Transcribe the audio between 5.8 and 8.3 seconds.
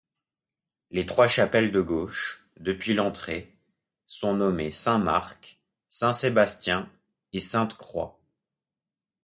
Saint-Sébastien et Sainte-Croix.